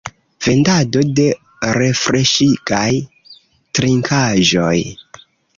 Vendado 0.45 1.03
de 1.19 1.25
refreŝigaj 1.79 2.89
trinkaĵoj. 3.79 4.77